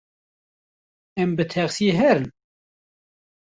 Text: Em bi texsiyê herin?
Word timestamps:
Em 1.21 1.29
bi 1.37 1.43
texsiyê 1.51 1.93
herin? 1.99 2.29